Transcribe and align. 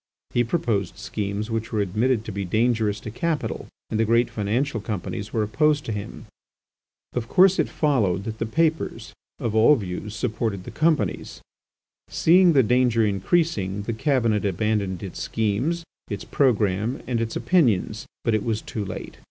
He 0.31 0.43
proposed 0.43 0.97
schemes 0.97 1.51
which 1.51 1.71
were 1.71 1.79
admitted 1.79 2.25
to 2.25 2.31
be 2.31 2.43
dangerous 2.43 2.99
to 3.01 3.11
capital, 3.11 3.67
and 3.91 3.99
the 3.99 4.03
great 4.05 4.31
financial 4.31 4.81
companies 4.81 5.31
were 5.31 5.43
opposed 5.43 5.85
to 5.85 5.91
him. 5.91 6.25
Of 7.13 7.27
course 7.29 7.59
it 7.59 7.69
followed 7.69 8.23
that 8.23 8.39
the 8.39 8.47
papers 8.47 9.13
of 9.37 9.53
all 9.53 9.75
views 9.75 10.15
supported 10.15 10.63
the 10.63 10.71
companies. 10.71 11.39
Seeing 12.09 12.53
the 12.53 12.63
danger 12.63 13.05
increasing, 13.05 13.83
the 13.83 13.93
Cabinet 13.93 14.43
abandoned 14.43 15.03
its 15.03 15.19
schemes, 15.21 15.83
its 16.09 16.23
programme, 16.23 17.03
and 17.05 17.21
its 17.21 17.35
opinions, 17.35 18.07
but 18.23 18.33
it 18.33 18.43
was 18.43 18.63
too 18.63 18.83
late. 18.83 19.19